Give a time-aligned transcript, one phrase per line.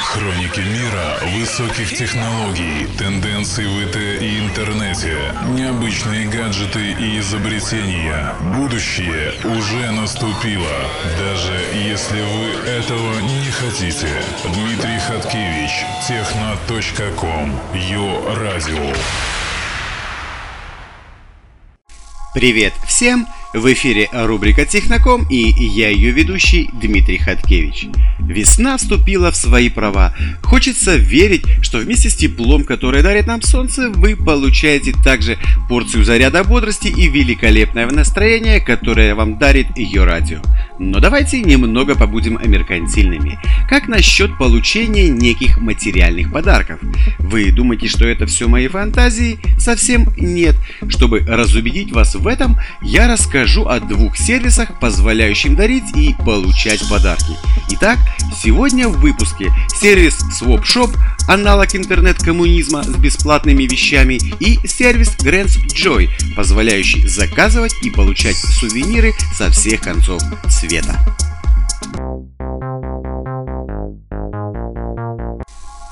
[0.00, 5.16] Хроники мира высоких технологий, тенденций в ИТ и интернете,
[5.50, 8.34] необычные гаджеты и изобретения.
[8.56, 14.08] Будущее уже наступило, даже если вы этого не хотите.
[14.44, 15.70] Дмитрий Хаткевич,
[16.06, 18.92] техно.ком, Йо Радио.
[22.34, 23.26] Привет всем!
[23.54, 27.86] В эфире рубрика «Техноком» и я ее ведущий Дмитрий Хаткевич.
[28.18, 30.12] Весна вступила в свои права.
[30.42, 36.42] Хочется верить, что вместе с теплом, которое дарит нам солнце, вы получаете также порцию заряда
[36.42, 40.40] бодрости и великолепное настроение, которое вам дарит ее радио.
[40.78, 43.38] Но давайте немного побудем меркантильными.
[43.70, 46.80] Как насчет получения неких материальных подарков?
[47.18, 49.38] Вы думаете, что это все мои фантазии?
[49.58, 50.56] Совсем нет.
[50.88, 57.36] Чтобы разубедить вас в этом, я расскажу о двух сервисах, позволяющих дарить и получать подарки.
[57.70, 57.98] Итак,
[58.42, 60.96] сегодня в выпуске сервис SwapShop,
[61.28, 69.50] аналог интернет-коммунизма с бесплатными вещами, и сервис Grants Joy, позволяющий заказывать и получать сувениры со
[69.50, 70.98] всех концов света.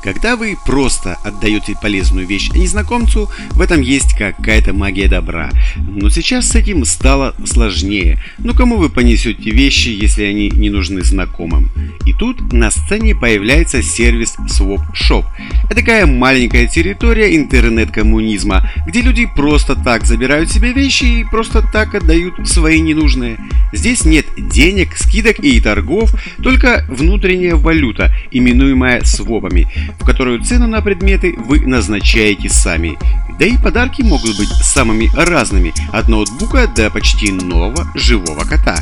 [0.04, 5.50] Когда вы просто отдаете полезную вещь незнакомцу, в этом есть какая-то магия добра.
[5.76, 8.22] Но сейчас с этим стало сложнее.
[8.36, 11.70] Но кому вы понесете вещи, если они не нужны знакомым?
[12.04, 15.24] И тут на сцене появляется сервис Swap Shop.
[15.70, 21.94] Это такая маленькая территория интернет-коммунизма, где люди просто так забирают себе вещи и просто так
[21.94, 23.38] отдают свои ненужные.
[23.74, 29.68] Здесь нет денег, скидок и торгов, только внутренняя валюта, именуемая свопами
[30.00, 32.98] в которую цену на предметы вы назначаете сами.
[33.38, 38.78] Да и подарки могут быть самыми разными, от ноутбука до почти нового живого кота.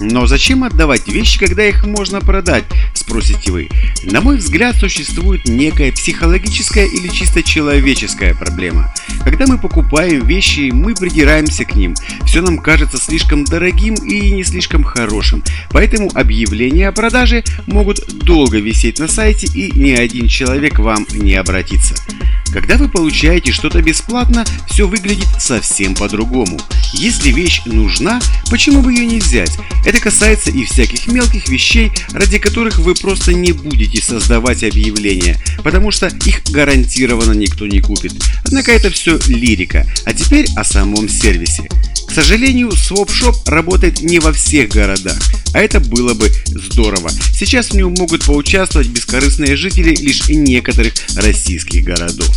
[0.00, 2.64] Но зачем отдавать вещи, когда их можно продать,
[2.94, 3.68] спросите вы.
[4.02, 8.92] На мой взгляд, существует некая психологическая или чисто человеческая проблема.
[9.24, 11.94] Когда мы покупаем вещи, мы придираемся к ним.
[12.24, 15.42] Все нам кажется слишком дорогим и не слишком хорошим.
[15.70, 21.34] Поэтому объявления о продаже могут долго висеть на сайте и ни один человек вам не
[21.34, 21.94] обратится.
[22.54, 26.60] Когда вы получаете что-то бесплатно, все выглядит совсем по-другому.
[26.92, 29.58] Если вещь нужна, почему бы ее не взять?
[29.84, 35.90] Это касается и всяких мелких вещей, ради которых вы просто не будете создавать объявления, потому
[35.90, 38.12] что их гарантированно никто не купит.
[38.44, 39.84] Однако это все лирика.
[40.04, 41.68] А теперь о самом сервисе.
[42.06, 45.18] К сожалению, SwapShop работает не во всех городах,
[45.52, 47.10] а это было бы здорово.
[47.34, 52.30] Сейчас в нем могут поучаствовать бескорыстные жители лишь некоторых российских городов.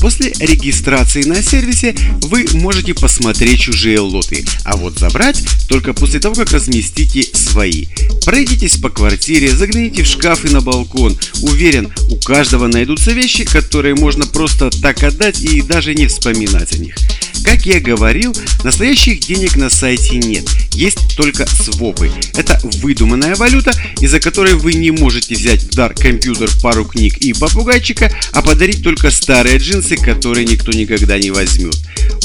[0.00, 6.34] После регистрации на сервисе вы можете посмотреть чужие лоты, а вот забрать только после того,
[6.34, 7.84] как разместите свои.
[8.24, 11.18] Пройдитесь по квартире, загляните в шкаф и на балкон.
[11.42, 16.78] Уверен, у каждого найдутся вещи, которые можно просто так отдать и даже не вспоминать о
[16.78, 16.96] них.
[17.44, 18.34] Как я говорил,
[18.64, 22.10] настоящих денег на сайте нет, есть только свопы.
[22.36, 27.32] Это выдуманная валюта, из-за которой вы не можете взять в дар компьютер, пару книг и
[27.32, 31.76] попугайчика, а подарить только старые джинсы, которые никто никогда не возьмет.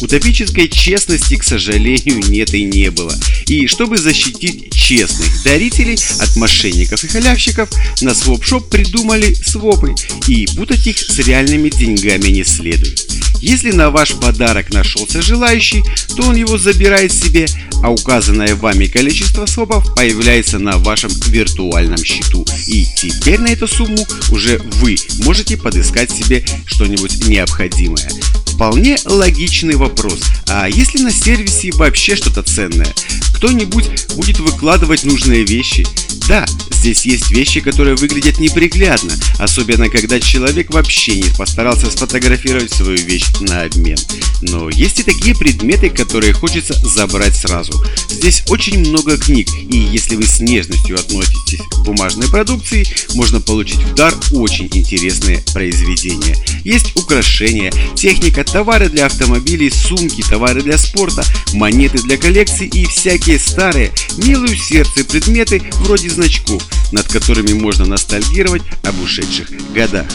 [0.01, 3.13] Утопической честности, к сожалению, нет и не было.
[3.47, 7.69] И чтобы защитить честных дарителей от мошенников и халявщиков,
[8.01, 9.95] на SwapShop придумали свопы,
[10.27, 13.07] и путать их с реальными деньгами не следует.
[13.41, 15.83] Если на ваш подарок нашелся желающий,
[16.15, 17.45] то он его забирает себе,
[17.83, 22.45] а указанное вами количество свопов появляется на вашем виртуальном счету.
[22.67, 28.09] И теперь на эту сумму уже вы можете подыскать себе что-нибудь необходимое.
[28.47, 30.21] Вполне логичный вопрос.
[30.47, 32.93] А если на сервисе вообще что-то ценное?
[33.35, 35.85] Кто-нибудь будет выкладывать нужные вещи?
[36.27, 42.97] Да, здесь есть вещи, которые выглядят неприглядно, особенно когда человек вообще не постарался сфотографировать свою
[42.97, 43.97] вещь на обмен.
[44.41, 47.73] Но есть и такие предметы, которые хочется забрать сразу.
[48.09, 53.83] Здесь очень много книг, и если вы с нежностью относитесь к бумажной продукции, можно получить
[53.83, 56.35] в дар очень интересные произведения.
[56.63, 61.23] Есть украшения, техника, товары для автомобилей, сумки, товары для спорта,
[61.53, 68.63] монеты для коллекции и всякие старые, милые сердце предметы вроде значков, над которыми можно ностальгировать
[68.83, 70.07] об ушедших годах.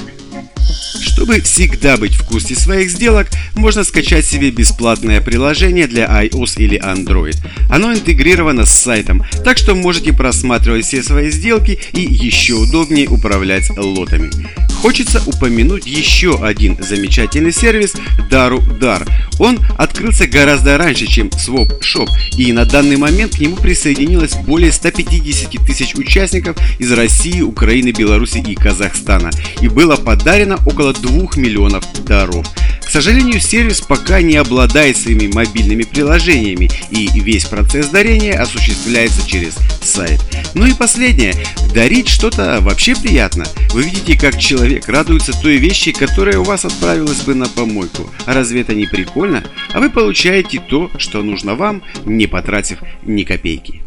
[1.01, 6.81] Чтобы всегда быть в курсе своих сделок, можно скачать себе бесплатное приложение для iOS или
[6.81, 7.37] Android.
[7.69, 13.71] Оно интегрировано с сайтом, так что можете просматривать все свои сделки и еще удобнее управлять
[13.77, 14.31] лотами.
[14.81, 17.93] Хочется упомянуть еще один замечательный сервис
[18.31, 19.07] Daru Dar.
[19.39, 22.09] Он открылся гораздо раньше, чем Swap Shop,
[22.39, 28.39] и на данный момент к нему присоединилось более 150 тысяч участников из России, Украины, Беларуси
[28.39, 29.31] и Казахстана,
[29.61, 32.47] и было подарено около 2 миллионов даров.
[32.91, 39.55] К сожалению, сервис пока не обладает своими мобильными приложениями, и весь процесс дарения осуществляется через
[39.81, 40.21] сайт.
[40.55, 41.35] Ну и последнее.
[41.73, 43.45] Дарить что-то вообще приятно.
[43.73, 48.11] Вы видите, как человек радуется той вещи, которая у вас отправилась бы на помойку.
[48.27, 49.45] А разве это не прикольно?
[49.73, 53.83] А вы получаете то, что нужно вам, не потратив ни копейки.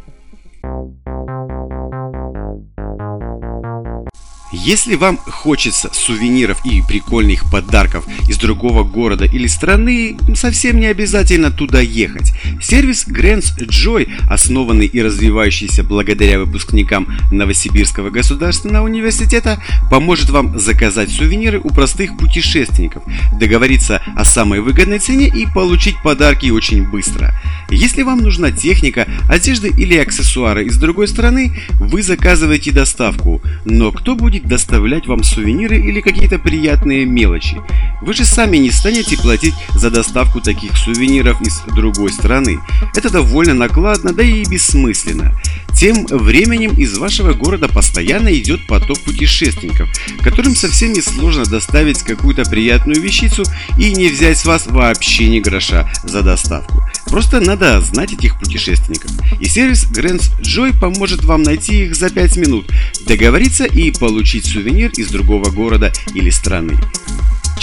[4.54, 11.50] Если вам хочется сувениров и прикольных подарков из другого города или страны, совсем не обязательно
[11.50, 12.32] туда ехать.
[12.62, 19.60] Сервис Grants Joy, основанный и развивающийся благодаря выпускникам Новосибирского государственного университета,
[19.90, 23.02] поможет вам заказать сувениры у простых путешественников,
[23.40, 27.34] договориться о самой выгодной цене и получить подарки очень быстро.
[27.74, 34.16] Если вам нужна техника, одежда или аксессуары из другой страны, вы заказываете доставку, но кто
[34.16, 37.58] будет доставлять вам сувениры или какие-то приятные мелочи.
[38.02, 42.60] Вы же сами не станете платить за доставку таких сувениров из другой страны.
[42.96, 45.34] Это довольно накладно, да и бессмысленно.
[45.84, 49.90] Тем временем из вашего города постоянно идет поток путешественников,
[50.22, 53.44] которым совсем не сложно доставить какую-то приятную вещицу
[53.78, 56.82] и не взять с вас вообще ни гроша за доставку.
[57.08, 59.12] Просто надо знать этих путешественников.
[59.42, 62.72] И сервис Grants Joy поможет вам найти их за 5 минут,
[63.06, 66.78] договориться и получить сувенир из другого города или страны.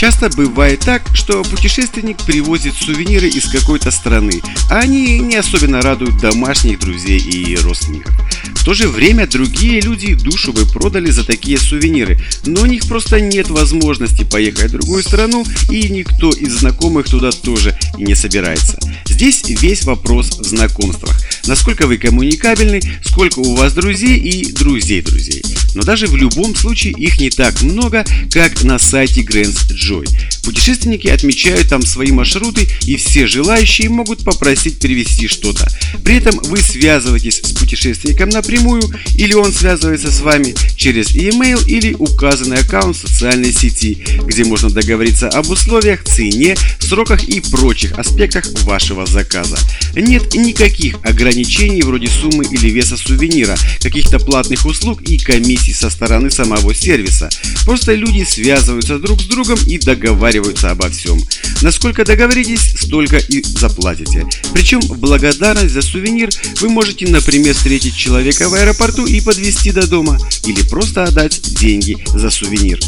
[0.00, 6.16] Часто бывает так, что путешественник привозит сувениры из какой-то страны, а они не особенно радуют
[6.22, 8.14] домашних друзей и родственников.
[8.54, 12.88] В то же время другие люди душу бы продали за такие сувениры, но у них
[12.88, 18.14] просто нет возможности поехать в другую страну, и никто из знакомых туда тоже и не
[18.14, 18.78] собирается.
[19.04, 21.14] Здесь весь вопрос в знакомствах.
[21.44, 25.42] Насколько вы коммуникабельны, сколько у вас друзей и друзей друзей.
[25.74, 30.06] Но даже в любом случае их не так много, как на сайте Grants Joy.
[30.50, 35.68] Путешественники отмечают там свои маршруты и все желающие могут попросить перевести что-то.
[36.02, 38.82] При этом вы связываетесь с путешественником напрямую
[39.14, 45.28] или он связывается с вами через e-mail или указанный аккаунт социальной сети, где можно договориться
[45.28, 49.56] об условиях, цене, сроках и прочих аспектах вашего заказа.
[49.94, 56.28] Нет никаких ограничений вроде суммы или веса сувенира, каких-то платных услуг и комиссий со стороны
[56.28, 57.30] самого сервиса.
[57.64, 60.39] Просто люди связываются друг с другом и договариваются
[60.70, 61.20] обо всем.
[61.62, 64.26] Насколько договоритесь, столько и заплатите.
[64.52, 70.18] Причем благодарность за сувенир вы можете, например, встретить человека в аэропорту и подвезти до дома,
[70.46, 72.78] или просто отдать деньги за сувенир.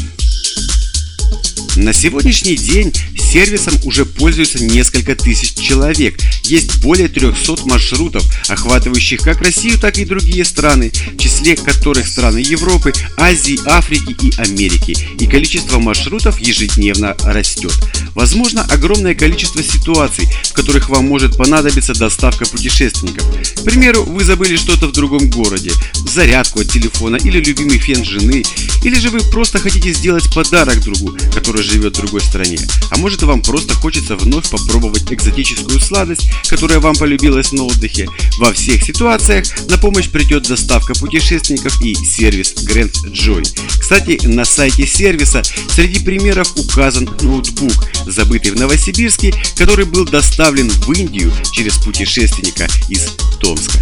[1.75, 2.93] На сегодняшний день
[3.33, 6.19] сервисом уже пользуются несколько тысяч человек.
[6.43, 12.37] Есть более 300 маршрутов, охватывающих как Россию, так и другие страны, в числе которых страны
[12.37, 14.95] Европы, Азии, Африки и Америки.
[15.19, 17.73] И количество маршрутов ежедневно растет.
[18.13, 23.25] Возможно огромное количество ситуаций, в которых вам может понадобиться доставка путешественников.
[23.55, 25.71] К примеру, вы забыли что-то в другом городе,
[26.07, 28.43] зарядку от телефона или любимый фен жены,
[28.83, 32.57] или же вы просто хотите сделать подарок другу, который живет в другой стране.
[32.89, 38.07] А может вам просто хочется вновь попробовать экзотическую сладость, которая вам полюбилась на отдыхе.
[38.39, 43.43] Во всех ситуациях на помощь придет доставка путешественников и сервис Grand Joy.
[43.79, 47.73] Кстати, на сайте сервиса среди примеров указан ноутбук,
[48.07, 53.79] забытый в Новосибирске, который был доставлен в Индию через путешественника из Томска.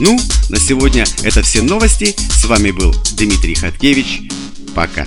[0.00, 0.18] Ну,
[0.48, 2.14] на сегодня это все новости.
[2.30, 4.22] С вами был Дмитрий Хаткевич.
[4.74, 5.06] Пока.